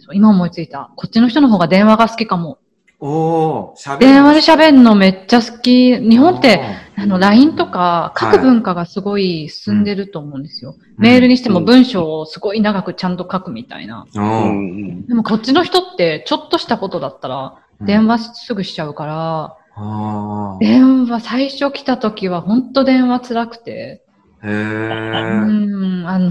[0.00, 0.90] そう今思いついた。
[0.96, 2.58] こっちの人の方が電話が好きかも。
[3.02, 5.96] おー、喋る電話で喋るのめっちゃ好き。
[5.98, 6.60] 日本って、
[6.96, 10.74] あの、LINE とか書はいく文化がすごい進んでると思うんですよ。
[10.78, 14.06] うんメールにしても文章をすごい長くちゃんと書くみたいな。
[14.14, 24.04] おうーんうんでもこっちの人ってちょっとしたことだったら電話すぐしちゃうから、あー電話最初来た時は本当電話辛くて、
[24.42, 26.02] へうー。
[26.02, 26.30] ん、あの、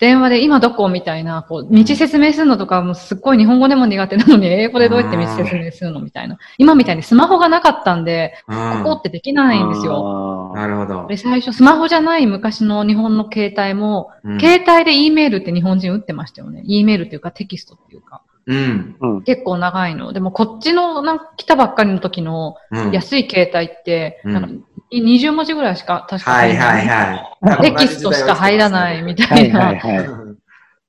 [0.00, 6.38] 電話で今どこみたいな、こう、道説明するのとかもすっごい日本語でも苦手なのに、英語でどうやって道説明するのみたいな。
[6.58, 9.92] 今みたいにスマホがなかったんで、うんここってできないんですよ。
[9.92, 11.16] よなるほどで、。
[11.16, 16.62] 最初、スマホじゃない昔の日本の携帯も、うん携帯で E メールって日本人打ってましたよね。
[16.64, 18.22] E メールっていうかテキストっていうか。
[18.46, 18.96] うん。
[19.00, 19.22] うん。
[19.22, 20.12] 結構長いの。
[20.12, 24.64] でもこっちのなんか来たばっかりの時のうん安い携帯って、うんなんか
[25.00, 27.62] 20文字ぐらいしか確かはいはいはい。
[27.62, 29.60] テキストしか入らないみたはいいな。
[29.60, 30.06] はいはい。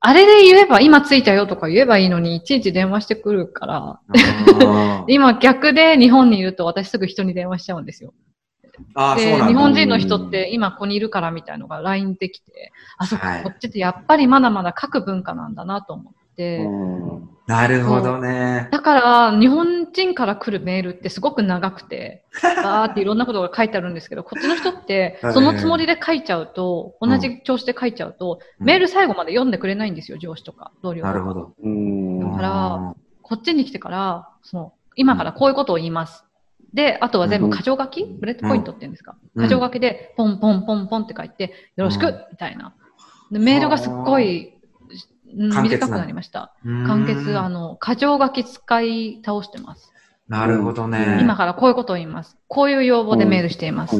[0.06, 4.00] あれで言えば、今着いたよとか言えばいいのに、いちいち電話してくるから、
[5.08, 8.14] 今逆で日本にいると私すぐ人に電話しちゃうんですよ。
[8.96, 9.48] あー、そうで。
[9.48, 16.14] 日本人の人って今ここにいるからみたいのが LINE できて、あ、そっか、はいこっちってやっぱりまだまだ書く文化なんだなと思っ
[17.46, 18.70] なるほどね。
[18.72, 27.10] だから、日本人から来るメールってすごく長くて、 バーっていろんなことが書いてあるんですけど、こっちの人ってはい、そのつもりで書いちゃうと、うん。
[27.10, 28.66] 同じ調子で書いちゃうと、うん。
[28.66, 31.14] メール最後まで読んでくれないんですよ、上司とか、同僚とか。
[31.14, 31.54] なるほど。
[31.62, 36.26] うんだからこっちに来てから、その、今からこういうことを言います。
[36.74, 39.44] で、あとは全部うん箇条書き、 bullet point って言うんですか、うん。
[39.44, 42.26] 箇条書きで、ポンポンポンポンって書いて、よろしく、うん。
[42.32, 42.74] みたいな。
[43.32, 44.53] でメールがすっごい、
[45.38, 46.54] うん短くなりました。
[46.66, 49.92] うん簡潔、あの、箇条書き使い倒してます。
[50.28, 51.18] なるほどね。
[51.22, 52.38] 今からこういうことを言います。
[52.48, 53.96] こういう要望でメールしています。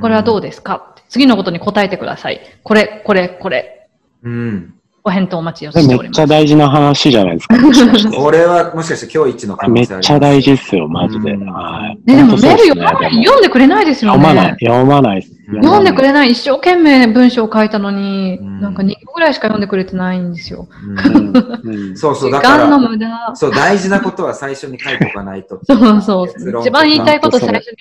[0.00, 0.94] これはどうですか？
[1.08, 2.40] 次のことに答えてください。
[2.62, 3.88] これ、これ、これ。
[4.22, 4.74] うん。
[5.04, 6.26] お返答お待ちをそれめっちゃしております。
[6.26, 7.56] 大事な話じゃないですか。
[8.16, 11.32] これはもしかして今日一の可めっちゃ大事っすよ、マジで。
[11.32, 11.98] うんはい。
[12.10, 14.18] ね、でもメール読まない、ね読んでくれないですよね。
[14.18, 14.56] 読まない。
[14.60, 15.37] 読まないっす。
[15.50, 16.32] うん読んでくれれない。
[16.32, 20.68] 一生懸命文章を書いたのに、うんなんか2個ぐらいしか読んでくれてないんですよ。
[20.82, 21.32] うん
[21.64, 21.96] うん。
[21.96, 23.36] そうそう、時だか間のら、無駄。
[23.36, 25.60] そう、大事なことは最初に書いておかないと。
[25.64, 26.60] そうそう。
[26.60, 27.76] 一番言いたいこと最初に書い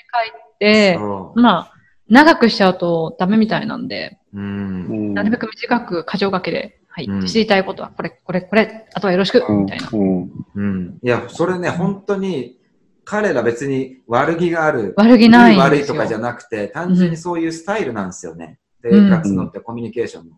[0.60, 0.98] て、
[1.36, 1.74] まあ、
[2.10, 9.90] 長くしちゃうとダメみたいなんで、なるべく短く箇条書きで、はい、うん知りたいことはこれ、これ、これ、あとはよろしく、うんみたいな。
[9.92, 10.32] うん。
[10.56, 10.98] うん。
[11.04, 12.57] いや、それね、本当に、
[13.10, 14.94] 彼ら別に悪気がある。
[14.98, 15.58] 悪気ない。
[15.58, 18.46] 悪いとかじゃなくて、単純にそういうスタイルなんですよね。
[18.46, 20.38] うん生活のってコミュニケーションの。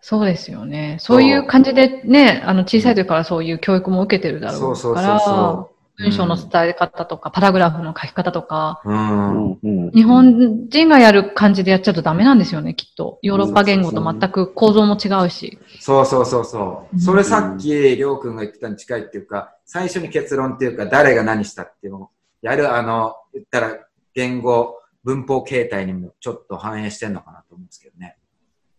[0.00, 0.96] そうですよね。
[1.00, 5.75] そういう感じでね、あの、小さい時からそういう教育も受けてるだろそううそうそうから、そう。
[5.98, 8.82] 文章の伝え方とか、パラグラフの書き方とか。
[8.84, 13.18] 日本人がやる感じでやっちゃうとダメなんですよね、きっと。
[13.22, 15.58] ヨーロッパ言語と全く構造も違うし。
[15.80, 16.96] そうそうそうそうう。
[16.96, 22.10] んそれさっき、りょうくんが言ってたに近いっていうか、最初に結論っていうか、誰が何したっていうのを
[22.42, 23.78] やる、あの、言ったら、
[24.14, 28.16] 言語、文法形態にもちょっと反映してんのかなと思うんですけどね。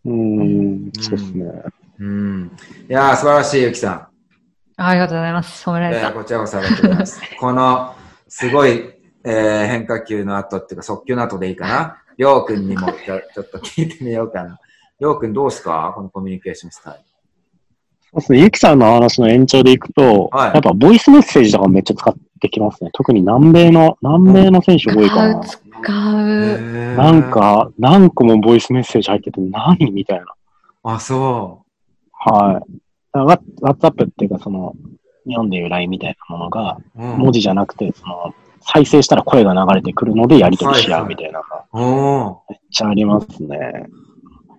[0.04, 0.92] うん。
[0.92, 1.62] そうですね。
[1.98, 2.50] うん。
[2.88, 4.07] いやー、素晴らしい、ゆきさん。
[4.80, 5.68] ありがとうございます。
[5.68, 6.08] 褒められた。
[6.08, 7.20] えーこちらこそありがとうございます。
[7.38, 7.94] この、
[8.28, 11.96] すごい、えー変化球の後っていうか、速球の後でいいかな？
[12.16, 14.58] りょうくんにもちょちょっと聞いてみようかな。
[15.00, 15.92] りょうくんどうですか？
[15.94, 17.00] このコミュニケーションスタイル。
[17.00, 18.40] そうですね。
[18.40, 22.90] ゆきさんの話の延長でいくと、はいやっぱボイスメッセージとかめっちゃ使ってきますね。
[22.92, 25.40] 特に南米の、南米の選手多いかな。
[25.40, 25.62] 使
[25.92, 26.94] う。
[26.96, 29.90] なん、か、何個もボイスメッセージ入ってて何？
[29.90, 30.26] みたいな。
[30.84, 31.64] あ、そ
[32.12, 32.72] はい。
[33.12, 33.38] ワワッ
[33.78, 34.74] ツアップっていうか、その、
[35.26, 41.40] 日本でいう LINE みたいなものが、文字じゃなくて、その、再生したら声が流れてくるのでやり取りし合うみたいな
[42.50, 43.86] めっちゃありますね。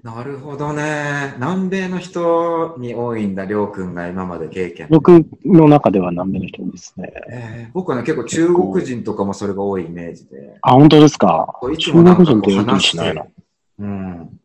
[0.02, 1.34] なるほどね。
[1.36, 4.88] 南米の人に多いんだ、りょうくんが今まで経験。
[4.90, 7.12] 僕の中では南米の人ですね。
[7.30, 10.58] えー僕はね、結構中国人とかもそれが多いイメージで。
[10.62, 11.54] あ、本当ですか？
[11.72, 13.28] いつ中国人ってやり取り話しないの。
[13.80, 14.40] うん。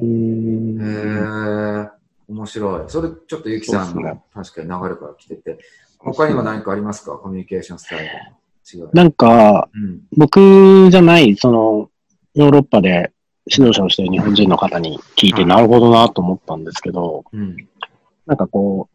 [0.00, 0.78] うん。
[0.80, 1.88] え、
[2.28, 2.88] 面白い。
[2.88, 5.58] それちょっとゆきさんの確かに流れから来てて。
[6.00, 7.16] 他にも何かありますか？
[7.16, 8.90] コミュニケーションスタイルの違い。
[8.92, 10.02] なんか、うん。
[10.16, 11.90] 僕じゃない、その、
[12.34, 13.12] ヨーロッパで
[13.46, 17.56] 指導者をしている日本人の方に聞いて、はいなるほどなと思ったんですけど、うん。
[18.26, 18.88] なんかこ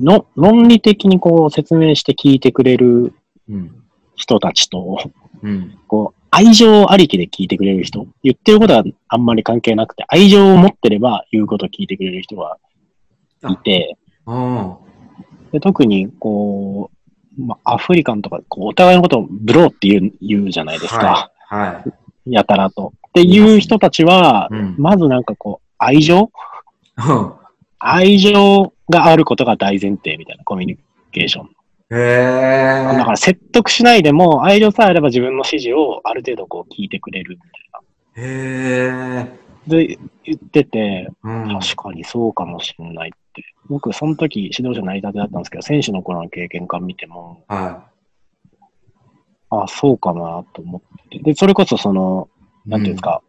[0.00, 3.14] う、の、論理的にこう説明して聞いてくれる
[3.48, 3.84] うん。
[4.16, 4.98] 人たちと、
[5.42, 5.78] うん。
[5.86, 12.58] こう、愛情ありきで聞いてくれる人、言ってることはあんまり関係なくて、愛情を持ってれば言うことを聞いてくれる人が
[13.48, 14.78] いて、あ
[15.52, 16.90] で特にこ
[17.38, 20.78] う、まあ、アフリカンとか、こうお互いのことをブローって言う言うじゃないあ。
[20.78, 21.32] ですか。
[21.48, 21.74] はい。
[21.74, 21.84] は
[22.26, 22.32] い。
[22.32, 22.92] やたらと。
[23.08, 24.74] っていう人たちは、うん。
[24.78, 26.30] まずなんかこう、愛情？
[26.98, 27.32] うん
[27.82, 30.78] 愛情があることが大前提みたいなコミュニ
[31.12, 31.50] ケーション。
[31.90, 32.96] へえ。
[32.96, 37.70] だから説得しないでも、愛情さえあれば自分の指示をある程度こう聞いてくれるみたい
[38.16, 38.92] へえ。
[38.92, 39.28] な。
[39.66, 41.58] で、言ってて、うん。
[41.60, 43.44] 確かにそうかもしれないって。
[43.68, 47.84] 僕、その時指導者成り立てだったんですけど、選手の頃の経験から見ても、は
[49.52, 51.18] あそうかなと思って。
[51.18, 52.28] で、それこそその、
[52.66, 52.70] い。
[52.70, 53.22] なんていうんですか、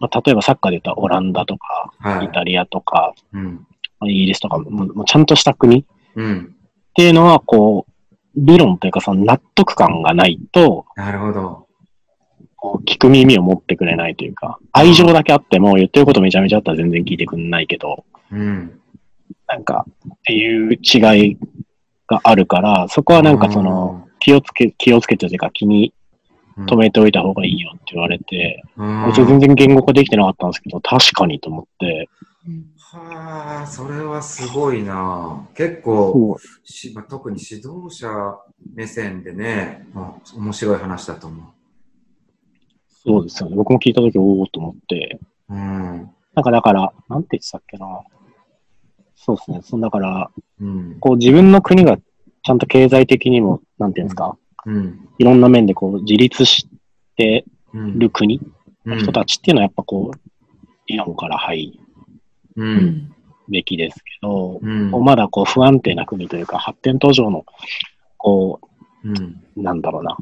[0.00, 2.10] まあ、例えばサッカーで言ったらオランダとか、うん。
[2.10, 2.26] はい。
[2.26, 3.66] イタリアとか、うん。
[4.04, 5.84] イギリスとか、もうもうちゃんとした国っ
[6.16, 6.55] うん。
[6.96, 11.66] ていうのは、こう、理論というか、その納得感がないと、なるほど。
[12.56, 18.80] こう聞く耳を持ってくれないというか、愛情だけあっても、言ってることめちゃめちゃあったら全然聞いてくんないけど、うん。
[19.46, 21.38] なんか、っていう違い
[22.08, 25.92] があるから、そこはなんかその、気をつけ、気をつけてというか気に
[26.58, 32.08] うん、留めておいた方がいいよって言われて、うん、私全然言語化できてなかったんですけど、確かにと思って、
[32.96, 35.48] はあ、それはすごいな。
[35.54, 38.08] 結構、しまあ、特に指導者
[38.74, 41.52] 目線でね、まあ、面白い話だと思
[43.04, 43.56] そうですよね。
[43.56, 45.18] 僕も聞いたとき、おおと思って、
[45.48, 45.54] う。
[45.54, 46.10] うん。
[46.34, 47.86] なんかだから、なんて言ってたっけな。
[49.14, 49.60] そうですね。
[49.62, 50.30] そのだから、
[50.60, 50.96] うん。
[51.00, 55.08] こう自分の国がちゃんと経済的にも、なんていうんですか、うん。
[55.18, 56.68] いろんな面でこう自立し
[57.16, 57.98] てうん。
[57.98, 58.40] る国
[58.84, 61.80] うんの人たちっていうのはやっぱこう、理論から入
[62.56, 62.64] う。
[62.64, 63.12] ん。
[63.48, 64.90] べきですけど、うん。
[65.04, 67.44] まだこう不安定な国というか発展途上の
[68.16, 68.60] こ
[69.04, 69.42] ううん。
[69.56, 69.80] なん。
[69.80, 70.16] だろうな、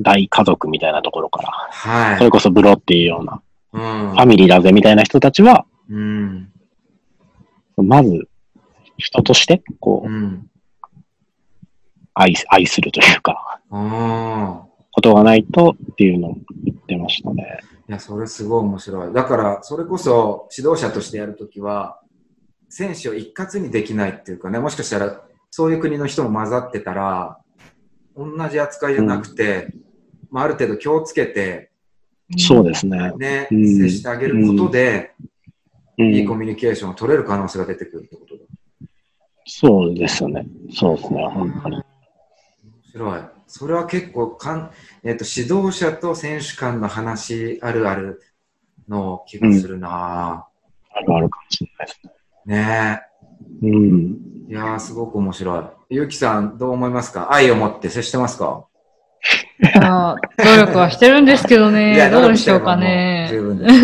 [0.00, 2.18] 大家族みたいなところから、はい。
[2.18, 3.42] それこそブロっていうような、
[3.72, 4.10] うん。
[4.12, 6.50] ファミリーだぜみたいな人たちは、うん。
[7.76, 8.28] まず、
[8.96, 10.50] 人として、こう、うん。
[12.14, 17.60] 愛す、愛するというか、ことがないとっていうのを言ってましたね。
[17.88, 19.12] いや、それすごい面白い。
[19.12, 22.00] だから、それこそ指導者としてやるときは、
[22.68, 27.38] 選手を一括にできないっていうかね、もしかしたら、そういう国の人も混ざってたら、
[28.16, 29.72] 同じ扱いじゃなくて、
[30.30, 31.70] まあ、ある程度気をつけて、
[32.36, 33.12] そうですね。
[33.16, 35.26] ね、うん接してあげることで、うん
[35.98, 38.42] いいコミュニケーションを取れる可能性が出てくるってことだ。
[39.46, 40.46] そうですよね。
[40.74, 41.82] そうですね、本当に。
[42.96, 43.22] 面白い。
[43.46, 44.70] それは結構かん、
[45.04, 48.22] えっと指導者と選手間の話あるある
[48.88, 50.46] の気がするな、
[50.94, 52.00] あるあるかもしれないです
[52.46, 52.56] ね。
[52.56, 53.00] ね
[53.62, 54.16] うん。
[54.48, 54.52] え。
[54.52, 55.64] いやー、すごく面白い。
[55.90, 57.32] ゆうきさん、どう思いますか？
[57.32, 58.64] 愛を持って接してますか？
[59.80, 62.08] あー努力はしてるんですけどね。
[62.10, 63.28] どうでしょうかね。
[63.30, 63.74] 十分です。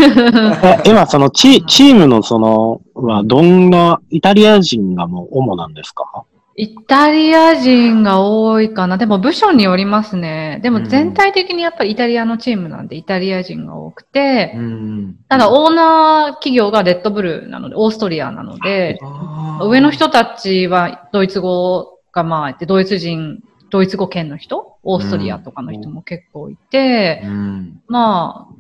[0.67, 6.25] え 今、そのチ、チームのその、は、どんな、イタリア人がもう主なんですか？
[6.55, 8.99] イタリア人が多いかな。
[8.99, 10.61] でも部署によりますね。
[10.63, 15.17] でも全体的にやっぱりイタリアのチームなんでイタリア人が多くて、うん。
[15.29, 18.99] ただオーナー企業がレッドブルなので、オーストリアなので、
[19.63, 27.83] 上の人たちはドイツ語がまあいて、ドイツ人、ドイツ語圏の人、オーストリアとかの人も結構いて、うん。
[27.89, 28.55] まあ、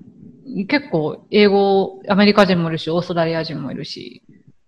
[0.66, 4.22] 結構英語、アメリカ人もいるし、オーストラリア人もいるし、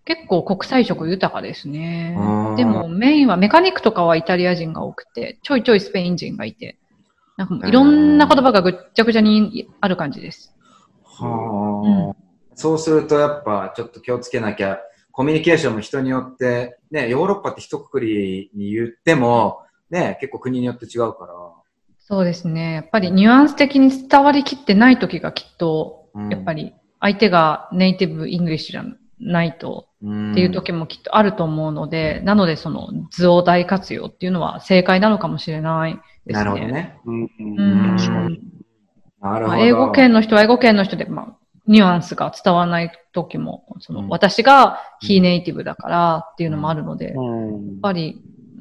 [0.04, 2.16] 結構国際色豊かですね。
[2.56, 6.76] でもメインはメカニックとかはイタリア人が多くて、ちょいちょいスペイン人がいて、
[7.36, 10.54] なんかいろんな言葉がぐっちゃぐちゃにある感じです。
[11.04, 12.22] はあ、
[12.54, 14.78] そうするとやっぱちょっと気をつけなきゃ、
[15.10, 21.34] コミュニケーションも人によって、ね、ヨーロッパって一括りに言っても、ね、結構国によって違うから。
[22.00, 22.74] そうですね。
[22.74, 28.82] やっぱりニュアンス的に伝わりきってない時がきっと、うんやっぱり相手が native English じゃ
[29.20, 35.94] ないとうんっていう時もきっとあると思うので、なのでその図を大活用っていうのは正解なのかもしれない
[36.26, 36.44] ですね。
[36.44, 36.98] なるほどね。
[37.06, 37.96] うん。
[39.20, 39.48] なるほど。
[39.48, 41.36] まあ、英語圏の人は英語圏の人で、まあ、
[41.66, 47.80] ニュアンスが伝わらない時も、その、うん私が非ネイティブだからっていうのもあるので、やっうん。
[47.80, 48.20] ぱり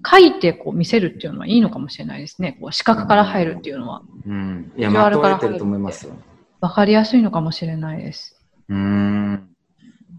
[0.10, 2.58] 書いてこう見せるっていうのはいいのかもしれないですね。
[2.62, 4.72] こう視覚から入るっていうのはうん。
[4.78, 6.14] いや、ビジュアルからまとえてると思いますよ。
[6.62, 8.42] わかりやすいのかもしれないです。
[8.70, 9.50] うーん。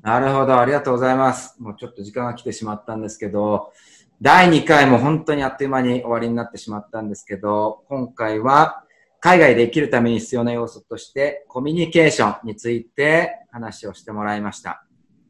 [0.05, 0.61] なるほど。
[0.61, 1.57] ありがとうございます。
[1.59, 3.73] もうちょっと時間が来てしまったんですけど、
[4.21, 8.85] 第2回も本当にあっという間に終わりになってしまったんですけど、今回は
[9.21, 14.85] 海外で生きるために必要な要素としてコミュニケーションについて話をしてもらいました。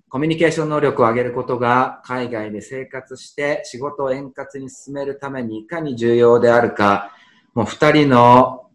[0.08, 7.12] コミュニケーション能力を上げることが海外で生活して仕事を円滑に進めるためにいかに重要であるか、
[7.54, 8.66] もう二人の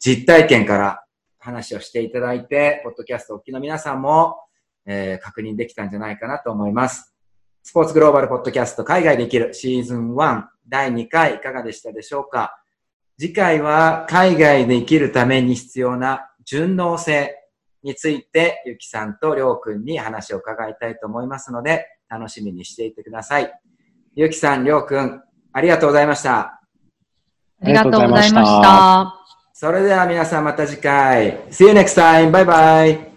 [0.00, 1.04] 実体験から
[1.38, 4.47] 話をしていただいて、ポッドキャストお聞きの皆さんも、
[4.88, 7.14] えー確認できたんじゃないかなと思います。
[7.62, 12.54] スポーツグローバルポッドキャスト海外で生きるシーズン1第2回いかがでしたでしょうか？
[13.18, 17.34] 次回は海外で生きるために必要な順応性
[17.82, 23.52] についてゆきさんとりょうくんに話を伺いたいと思いますので楽しみにしていてください。
[24.14, 25.22] ゆきさん、りょうくん、
[25.52, 26.60] ありがとうございました。
[27.60, 29.14] ありがとうございました。
[29.52, 31.38] それでは皆さんまた次回。
[31.50, 32.30] See you next time.
[32.30, 33.07] Bye bye.